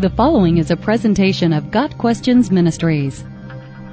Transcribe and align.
The 0.00 0.08
following 0.08 0.56
is 0.56 0.70
a 0.70 0.78
presentation 0.78 1.52
of 1.52 1.70
Got 1.70 1.98
Questions 1.98 2.50
Ministries. 2.50 3.20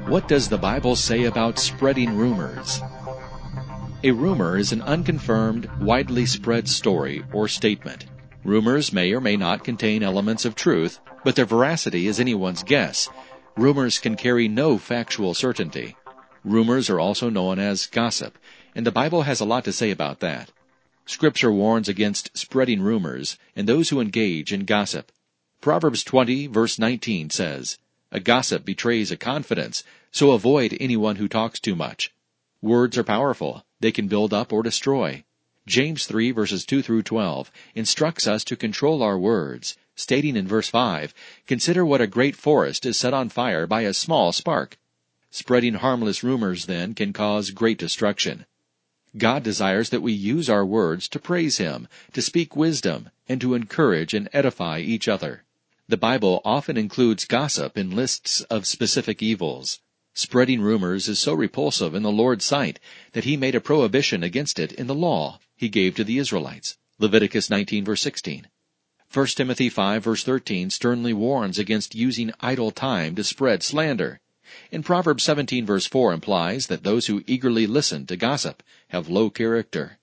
What 0.06 0.30
does 0.30 0.48
the 0.48 0.58
Bible 0.58 0.96
say 0.96 1.26
about 1.26 1.60
spreading 1.60 2.16
rumors? 2.16 2.80
A 4.06 4.12
rumor 4.12 4.58
is 4.58 4.72
an 4.72 4.82
unconfirmed, 4.84 5.70
widely 5.82 6.26
spread 6.26 6.70
story 6.70 7.26
or 7.34 7.50
statement. 7.50 8.06
Rumors 8.46 8.94
may 8.94 9.12
or 9.12 9.20
may 9.20 9.36
not 9.36 9.66
contain 9.66 10.02
elements 10.02 10.46
of 10.46 10.56
truth, 10.56 11.02
but 11.26 11.36
their 11.36 11.44
veracity 11.44 12.08
is 12.08 12.22
anyone's 12.22 12.64
guess. 12.64 13.10
Rumors 13.58 14.00
can 14.00 14.16
carry 14.16 14.48
no 14.48 14.78
factual 14.78 15.34
certainty. 15.34 15.98
Rumors 16.46 16.90
are 16.90 17.02
also 17.02 17.30
known 17.30 17.60
as 17.60 17.86
gossip, 17.86 18.38
and 18.74 18.86
the 18.86 18.94
Bible 18.94 19.24
has 19.24 19.42
a 19.42 19.46
lot 19.46 19.66
to 19.66 19.74
say 19.74 19.92
about 19.92 20.22
that. 20.22 20.54
Scripture 21.06 21.52
warns 21.52 21.90
against 21.90 22.38
spreading 22.38 22.82
rumors 22.82 23.38
and 23.58 23.68
those 23.68 23.90
who 23.90 24.00
engage 24.00 24.54
in 24.54 24.64
gossip. 24.64 25.12
Proverbs 25.60 26.04
20 26.04 26.48
verse 26.48 26.80
19 26.80 27.30
says, 27.30 27.78
A 28.12 28.20
gossip 28.20 28.64
betrays 28.64 29.12
a 29.12 29.18
confidence, 29.18 29.84
so 30.12 30.32
avoid 30.32 30.78
anyone 30.80 31.18
who 31.18 31.28
talks 31.28 31.60
too 31.60 31.76
much. 31.76 32.14
Words 32.62 32.98
are 32.98 33.04
powerful. 33.04 33.66
They 33.80 33.92
can 33.92 34.08
build 34.08 34.34
up 34.34 34.54
or 34.54 34.64
destroy. 34.64 35.24
James 35.66 36.06
3 36.06 36.32
verses 36.32 36.66
2 36.66 36.82
through 36.82 37.04
12 37.04 37.52
instructs 37.76 38.28
us 38.28 38.44
to 38.46 38.56
control 38.56 39.04
our 39.04 39.20
words, 39.20 39.76
stating 39.96 40.36
in 40.36 40.48
verse 40.48 40.70
5, 40.70 41.14
Consider 41.46 41.86
what 41.86 42.02
a 42.02 42.08
great 42.08 42.36
forest 42.36 42.86
is 42.86 42.98
set 42.98 43.14
on 43.14 43.28
fire 43.28 43.68
by 43.68 43.82
a 43.82 43.94
small 43.94 44.32
spark. 44.32 44.78
Spreading 45.32 45.74
harmless 45.74 46.24
rumors, 46.24 46.68
then, 46.68 46.94
can 46.94 47.12
cause 47.12 47.52
great 47.52 47.78
destruction. 47.78 48.46
God 49.18 49.44
desires 49.44 49.90
that 49.90 50.02
we 50.02 50.14
use 50.14 50.50
our 50.50 50.66
words 50.66 51.08
to 51.10 51.20
praise 51.20 51.58
Him, 51.58 51.88
to 52.14 52.22
speak 52.22 52.56
wisdom, 52.56 53.10
and 53.28 53.42
to 53.42 53.56
encourage 53.56 54.14
and 54.14 54.30
edify 54.32 54.80
each 54.80 55.08
other. 55.08 55.44
The 55.90 55.96
Bible 55.96 56.42
often 56.44 56.76
includes 56.76 57.24
gossip 57.24 57.78
in 57.78 57.96
lists 57.96 58.42
of 58.50 58.68
specific 58.68 59.24
evils. 59.24 59.80
Spreading 60.14 60.60
rumors 60.60 61.08
is 61.08 61.18
so 61.18 61.34
repulsive 61.34 61.96
in 61.96 62.04
the 62.04 62.12
Lord's 62.12 62.44
sight 62.44 62.82
that 63.14 63.24
He 63.24 63.38
made 63.38 63.56
a 63.56 63.62
prohibition 63.62 64.22
against 64.22 64.60
it 64.60 64.74
in 64.74 64.88
the 64.88 64.94
law 64.94 65.40
He 65.56 65.70
gave 65.70 65.96
to 65.96 66.04
the 66.04 66.18
Israelites. 66.18 66.78
Leviticus 67.00 67.50
19 67.50 67.86
verse 67.86 68.02
16. 68.02 68.50
1 69.14 69.28
Timothy 69.28 69.70
5 69.70 70.04
verse 70.04 70.26
13 70.26 70.72
sternly 70.72 71.14
warns 71.14 71.58
against 71.58 71.96
using 71.96 72.34
idle 72.42 72.72
time 72.72 73.16
to 73.16 73.24
spread 73.24 73.64
slander. 73.64 74.20
In 74.70 74.84
Proverbs 74.84 75.24
17 75.24 75.66
verse 75.66 75.86
4 75.86 76.12
implies 76.12 76.68
that 76.68 76.84
those 76.84 77.08
who 77.08 77.24
eagerly 77.28 77.66
listen 77.66 78.06
to 78.08 78.18
gossip 78.18 78.62
have 78.90 79.08
low 79.08 79.30
character. 79.30 80.00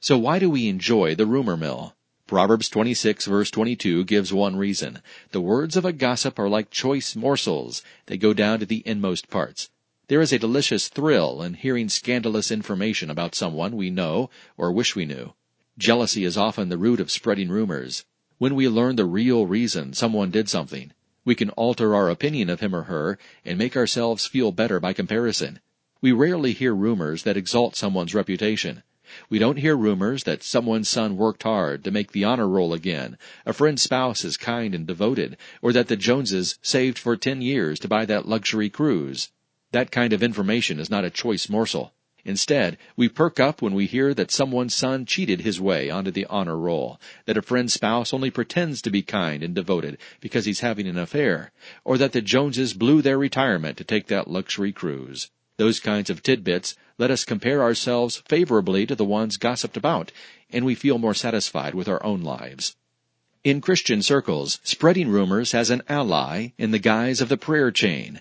So 0.00 0.16
why 0.16 0.38
do 0.38 0.48
we 0.48 0.68
enjoy 0.68 1.14
the 1.14 1.26
rumor 1.26 1.58
mill? 1.58 1.94
Proverbs 2.28 2.68
26 2.68 3.24
verse 3.24 3.50
22 3.50 4.04
gives 4.04 4.34
one 4.34 4.54
reason. 4.54 5.00
The 5.30 5.40
words 5.40 5.78
of 5.78 5.86
a 5.86 5.94
gossip 5.94 6.38
are 6.38 6.46
like 6.46 6.70
choice 6.70 7.16
morsels. 7.16 7.82
They 8.04 8.18
go 8.18 8.34
down 8.34 8.60
to 8.60 8.66
the 8.66 8.82
inmost 8.84 9.30
parts. 9.30 9.70
There 10.08 10.20
is 10.20 10.30
a 10.30 10.38
delicious 10.38 10.88
thrill 10.88 11.42
in 11.42 11.54
hearing 11.54 11.88
scandalous 11.88 12.50
information 12.50 13.08
about 13.08 13.34
someone 13.34 13.78
we 13.78 13.88
know 13.88 14.28
or 14.58 14.70
wish 14.72 14.94
we 14.94 15.06
knew. 15.06 15.32
Jealousy 15.78 16.26
is 16.26 16.36
often 16.36 16.68
the 16.68 16.76
root 16.76 17.00
of 17.00 17.10
spreading 17.10 17.48
rumors. 17.48 18.04
When 18.36 18.54
we 18.54 18.68
learn 18.68 18.96
the 18.96 19.06
real 19.06 19.46
reason 19.46 19.94
someone 19.94 20.30
did 20.30 20.50
something, 20.50 20.92
we 21.24 21.34
can 21.34 21.48
alter 21.50 21.94
our 21.94 22.10
opinion 22.10 22.50
of 22.50 22.60
him 22.60 22.76
or 22.76 22.82
her 22.82 23.18
and 23.42 23.56
make 23.56 23.74
ourselves 23.74 24.26
feel 24.26 24.52
better 24.52 24.78
by 24.78 24.92
comparison. 24.92 25.60
We 26.02 26.12
rarely 26.12 26.52
hear 26.52 26.74
rumors 26.74 27.22
that 27.22 27.38
exalt 27.38 27.74
someone's 27.74 28.14
reputation. 28.14 28.82
We 29.28 29.38
don't 29.38 29.58
hear 29.58 29.76
rumors 29.76 30.24
that 30.24 30.42
someone's 30.42 30.88
son 30.88 31.16
worked 31.16 31.42
hard 31.42 31.84
to 31.84 31.90
make 31.90 32.12
the 32.12 32.24
honor 32.24 32.48
roll 32.48 32.72
again, 32.72 33.18
a 33.44 33.52
friend's 33.52 33.82
spouse 33.82 34.24
is 34.24 34.36
kind 34.36 34.74
and 34.74 34.86
devoted, 34.86 35.36
or 35.60 35.72
that 35.72 35.88
the 35.88 35.96
Joneses 35.96 36.58
saved 36.62 36.98
for 36.98 37.16
ten 37.16 37.42
years 37.42 37.78
to 37.80 37.88
buy 37.88 38.04
that 38.04 38.28
luxury 38.28 38.70
cruise. 38.70 39.30
That 39.72 39.90
kind 39.90 40.12
of 40.12 40.22
information 40.22 40.78
is 40.78 40.88
not 40.88 41.04
a 41.04 41.10
choice 41.10 41.48
morsel. 41.48 41.92
Instead, 42.24 42.76
we 42.96 43.08
perk 43.08 43.40
up 43.40 43.62
when 43.62 43.74
we 43.74 43.86
hear 43.86 44.12
that 44.12 44.30
someone's 44.30 44.74
son 44.74 45.06
cheated 45.06 45.40
his 45.40 45.60
way 45.60 45.88
onto 45.88 46.10
the 46.10 46.26
honor 46.26 46.56
roll, 46.56 47.00
that 47.24 47.36
a 47.36 47.42
friend's 47.42 47.72
spouse 47.72 48.12
only 48.12 48.30
pretends 48.30 48.82
to 48.82 48.90
be 48.90 49.02
kind 49.02 49.42
and 49.42 49.54
devoted 49.54 49.98
because 50.20 50.44
he's 50.44 50.60
having 50.60 50.86
an 50.86 50.98
affair, 50.98 51.52
or 51.84 51.96
that 51.96 52.12
the 52.12 52.20
Joneses 52.20 52.74
blew 52.74 53.02
their 53.02 53.18
retirement 53.18 53.76
to 53.78 53.84
take 53.84 54.08
that 54.08 54.28
luxury 54.28 54.72
cruise. 54.72 55.30
Those 55.58 55.80
kinds 55.80 56.08
of 56.08 56.22
tidbits 56.22 56.76
let 56.98 57.10
us 57.10 57.24
compare 57.24 57.62
ourselves 57.62 58.22
favorably 58.28 58.86
to 58.86 58.94
the 58.94 59.04
ones 59.04 59.36
gossiped 59.36 59.76
about, 59.76 60.12
and 60.50 60.64
we 60.64 60.76
feel 60.76 60.98
more 60.98 61.14
satisfied 61.14 61.74
with 61.74 61.88
our 61.88 62.00
own 62.04 62.22
lives. 62.22 62.76
In 63.42 63.60
Christian 63.60 64.00
circles, 64.00 64.60
spreading 64.62 65.08
rumors 65.08 65.50
has 65.50 65.70
an 65.70 65.82
ally 65.88 66.50
in 66.58 66.70
the 66.70 66.78
guise 66.78 67.20
of 67.20 67.28
the 67.28 67.36
prayer 67.36 67.72
chain. 67.72 68.20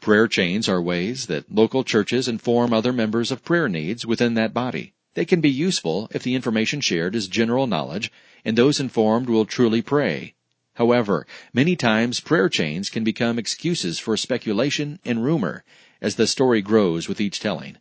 Prayer 0.00 0.26
chains 0.26 0.70
are 0.70 0.80
ways 0.80 1.26
that 1.26 1.54
local 1.54 1.84
churches 1.84 2.28
inform 2.28 2.72
other 2.72 2.94
members 2.94 3.30
of 3.30 3.44
prayer 3.44 3.68
needs 3.68 4.06
within 4.06 4.32
that 4.34 4.54
body. 4.54 4.94
They 5.12 5.26
can 5.26 5.42
be 5.42 5.50
useful 5.50 6.08
if 6.14 6.22
the 6.22 6.34
information 6.34 6.80
shared 6.80 7.14
is 7.14 7.28
general 7.28 7.66
knowledge 7.66 8.10
and 8.42 8.56
those 8.56 8.80
informed 8.80 9.28
will 9.28 9.44
truly 9.44 9.82
pray. 9.82 10.34
However, 10.76 11.26
many 11.52 11.76
times 11.76 12.20
prayer 12.20 12.48
chains 12.48 12.88
can 12.88 13.04
become 13.04 13.38
excuses 13.38 13.98
for 13.98 14.16
speculation 14.16 14.98
and 15.04 15.22
rumor 15.22 15.62
as 16.00 16.16
the 16.16 16.26
story 16.26 16.62
grows 16.62 17.08
with 17.08 17.20
each 17.20 17.40
telling. 17.40 17.76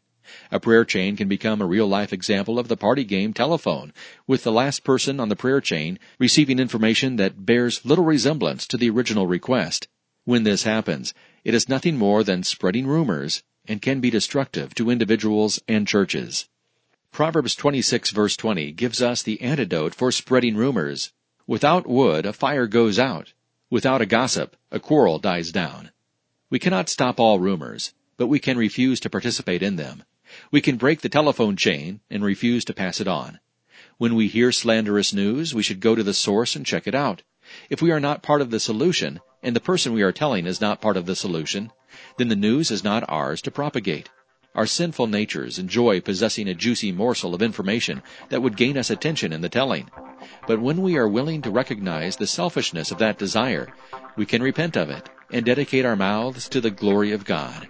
A 0.52 0.60
prayer 0.60 0.86
chain 0.86 1.16
can 1.16 1.28
become 1.28 1.62
a 1.62 1.66
real 1.66 1.88
life 1.88 2.14
example 2.14 2.60
of 2.60 2.68
the 2.68 2.78
party 2.78 3.04
game 3.04 3.34
telephone, 3.34 3.94
with 4.28 4.44
the 4.44 4.52
last 4.52 4.84
person 4.84 5.20
on 5.20 5.30
the 5.30 5.36
prayer 5.36 5.62
chain 5.62 5.98
receiving 6.20 6.60
information 6.60 7.16
that 7.16 7.46
bears 7.46 7.84
little 7.84 8.06
resemblance 8.06 8.68
to 8.68 8.78
the 8.78 8.90
original 8.90 9.26
request. 9.26 9.88
When 10.26 10.44
this 10.44 10.64
happens, 10.64 11.14
it 11.44 11.54
is 11.54 11.68
nothing 11.68 11.98
more 11.98 12.24
than 12.24 12.44
spreading 12.44 12.86
rumors 12.86 13.42
and 13.68 13.82
can 13.82 14.00
be 14.00 14.10
destructive 14.10 14.76
to 14.76 14.90
individuals 14.90 15.60
and 15.68 15.88
churches. 15.88 16.48
Proverbs 17.12 17.56
26 17.56 18.12
verse 18.12 18.38
20 18.38 18.72
gives 18.74 19.02
us 19.02 19.24
the 19.24 19.42
antidote 19.42 19.96
for 19.96 20.12
spreading 20.12 20.56
rumors. 20.56 21.12
Without 21.48 21.88
wood, 21.88 22.28
a 22.28 22.34
fire 22.34 22.68
goes 22.68 23.00
out. 23.00 23.34
Without 23.72 24.02
a 24.02 24.06
gossip, 24.06 24.56
a 24.72 24.80
quarrel 24.80 25.18
dies 25.18 25.52
down. 25.52 25.90
We 26.52 26.60
cannot 26.60 26.90
stop 26.90 27.20
all 27.20 27.40
rumors, 27.40 27.94
but 28.20 28.28
we 28.28 28.38
can 28.38 28.58
refuse 28.58 29.00
to 29.00 29.10
participate 29.10 29.64
in 29.64 29.78
them. 29.78 30.04
We 30.52 30.60
can 30.60 30.76
break 30.76 31.00
the 31.00 31.08
telephone 31.08 31.56
chain 31.56 32.02
and 32.10 32.22
refuse 32.22 32.66
to 32.66 32.74
pass 32.74 33.00
it 33.00 33.08
on. 33.08 33.40
When 33.98 34.14
we 34.14 34.28
hear 34.28 34.52
slanderous 34.52 35.14
news, 35.14 35.56
we 35.56 35.64
should 35.64 35.80
go 35.80 35.96
to 35.96 36.04
the 36.04 36.14
source 36.14 36.54
and 36.54 36.66
check 36.66 36.86
it 36.86 36.94
out. 36.94 37.24
If 37.70 37.82
we 37.82 37.92
are 37.92 38.00
not 38.00 38.22
part 38.22 38.42
of 38.42 38.52
the 38.52 38.60
solution, 38.60 39.22
and 39.42 39.56
the 39.56 39.62
person 39.62 39.94
we 39.94 40.02
are 40.02 40.12
telling 40.12 40.46
is 40.46 40.60
not 40.60 40.82
part 40.82 40.98
of 40.98 41.06
the 41.06 41.16
solution, 41.16 41.72
then 42.18 42.28
the 42.28 42.36
news 42.36 42.72
is 42.72 42.84
not 42.84 43.06
ours 43.08 43.42
to 43.44 43.52
propagate. 43.52 44.10
Our 44.54 44.66
sinful 44.66 45.08
natures 45.08 45.58
enjoy 45.58 46.02
possessing 46.02 46.50
a 46.50 46.54
juicy 46.54 46.92
morsel 46.92 47.34
of 47.34 47.42
information 47.42 48.04
that 48.28 48.42
would 48.42 48.58
gain 48.58 48.78
us 48.78 48.90
attention 48.90 49.32
in 49.32 49.40
the 49.40 49.48
telling. 49.48 49.90
But 50.46 50.60
when 50.60 50.82
we 50.82 50.98
are 50.98 51.08
willing 51.08 51.42
to 51.44 51.52
recognize 51.52 52.18
the 52.18 52.28
selfishness 52.28 52.92
of 52.92 52.98
that 52.98 53.18
desire, 53.18 53.70
we 54.18 54.26
can 54.26 54.44
repent 54.44 54.76
of 54.76 54.90
it 54.90 55.10
and 55.32 55.46
dedicate 55.46 55.86
our 55.86 55.96
mouths 55.96 56.50
to 56.50 56.60
the 56.60 56.72
glory 56.72 57.14
of 57.14 57.24
God. 57.24 57.70